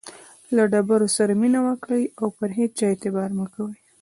له 0.55 0.63
ډېرو 0.73 1.07
سره 1.17 1.31
مینه 1.41 1.59
وکړئ، 1.67 2.03
او 2.21 2.27
پر 2.37 2.49
هيچا 2.57 2.85
اعتبار 2.89 3.29
مه 3.37 3.45
کوئ! 3.53 3.77